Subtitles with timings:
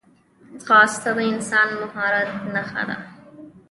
[0.63, 2.97] ځغاسته د انسان د مهارت نښه ده